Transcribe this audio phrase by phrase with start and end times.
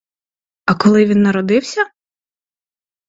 [0.65, 1.91] А коли він народився?